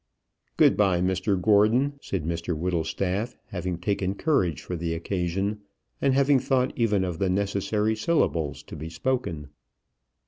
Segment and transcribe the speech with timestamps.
[0.57, 5.59] "Good bye, Mr Gordon," said Mr Whittlestaff, having taken courage for the occasion,
[6.01, 9.49] and having thought even of the necessary syllables to be spoken.